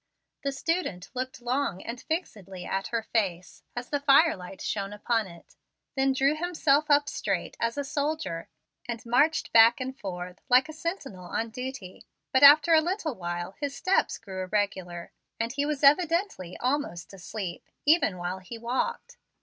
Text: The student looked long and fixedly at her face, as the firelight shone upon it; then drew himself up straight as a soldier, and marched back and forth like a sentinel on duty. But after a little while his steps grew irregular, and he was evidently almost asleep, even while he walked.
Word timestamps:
The 0.43 0.51
student 0.51 1.11
looked 1.13 1.43
long 1.43 1.83
and 1.83 2.01
fixedly 2.01 2.65
at 2.65 2.87
her 2.87 3.03
face, 3.03 3.61
as 3.75 3.89
the 3.89 3.99
firelight 3.99 4.59
shone 4.59 4.93
upon 4.93 5.27
it; 5.27 5.55
then 5.95 6.11
drew 6.11 6.35
himself 6.35 6.89
up 6.89 7.07
straight 7.07 7.55
as 7.59 7.77
a 7.77 7.83
soldier, 7.83 8.47
and 8.89 9.05
marched 9.05 9.53
back 9.53 9.79
and 9.79 9.95
forth 9.95 10.39
like 10.49 10.67
a 10.67 10.73
sentinel 10.73 11.25
on 11.25 11.51
duty. 11.51 12.07
But 12.31 12.41
after 12.41 12.73
a 12.73 12.81
little 12.81 13.13
while 13.13 13.51
his 13.59 13.75
steps 13.75 14.17
grew 14.17 14.41
irregular, 14.41 15.11
and 15.39 15.53
he 15.53 15.67
was 15.67 15.83
evidently 15.83 16.57
almost 16.59 17.13
asleep, 17.13 17.69
even 17.85 18.17
while 18.17 18.39
he 18.39 18.57
walked. 18.57 19.17